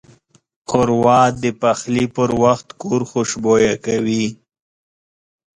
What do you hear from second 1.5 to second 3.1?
پخلي پر وخت کور